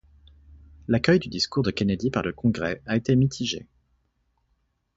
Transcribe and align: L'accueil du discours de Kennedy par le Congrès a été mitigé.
L'accueil 0.87 1.19
du 1.19 1.29
discours 1.29 1.61
de 1.61 1.69
Kennedy 1.69 2.09
par 2.09 2.23
le 2.23 2.33
Congrès 2.33 2.81
a 2.87 2.95
été 2.97 3.15
mitigé. 3.15 3.67